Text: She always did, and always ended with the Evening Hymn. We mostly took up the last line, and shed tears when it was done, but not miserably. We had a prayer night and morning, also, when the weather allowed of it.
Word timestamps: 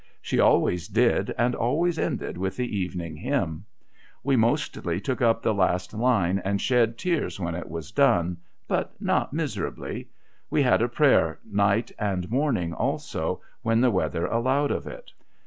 She 0.19 0.39
always 0.39 0.87
did, 0.87 1.31
and 1.37 1.53
always 1.53 1.99
ended 1.99 2.35
with 2.35 2.55
the 2.57 2.75
Evening 2.75 3.15
Hymn. 3.15 3.65
We 4.23 4.35
mostly 4.35 4.99
took 4.99 5.21
up 5.21 5.43
the 5.43 5.53
last 5.53 5.93
line, 5.93 6.41
and 6.43 6.59
shed 6.59 6.97
tears 6.97 7.39
when 7.39 7.53
it 7.53 7.69
was 7.69 7.91
done, 7.91 8.37
but 8.67 8.99
not 8.99 9.31
miserably. 9.31 10.09
We 10.49 10.63
had 10.63 10.81
a 10.81 10.89
prayer 10.89 11.37
night 11.45 11.91
and 11.99 12.31
morning, 12.31 12.73
also, 12.73 13.41
when 13.61 13.79
the 13.79 13.91
weather 13.91 14.25
allowed 14.25 14.71
of 14.71 14.87
it. 14.87 15.11